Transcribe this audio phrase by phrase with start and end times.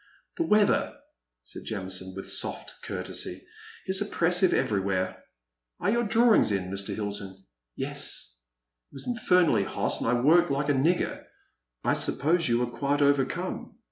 [0.37, 0.97] "The weather,"
[1.43, 5.23] said Jamison, with soft cour tesy, '* is oppressive everywhere.
[5.79, 6.95] Are your draw ings in, Mr.
[6.95, 8.35] Hilton?"Yes.
[8.91, 11.23] It was infernally hot and I worked like' a nigger ^"
[11.83, 13.75] I suppose you were quite overcome.